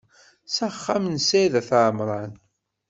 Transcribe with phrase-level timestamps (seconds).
[0.55, 2.31] S axxam n Sɛid At Ɛemran.